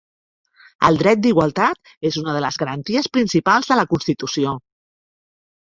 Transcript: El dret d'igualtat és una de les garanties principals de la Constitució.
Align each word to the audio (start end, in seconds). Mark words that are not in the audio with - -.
El 0.87 0.95
dret 1.01 1.19
d'igualtat 1.25 1.91
és 2.11 2.17
una 2.21 2.35
de 2.37 2.41
les 2.47 2.57
garanties 2.63 3.11
principals 3.19 3.73
de 3.73 3.81
la 3.81 3.87
Constitució. 3.93 4.57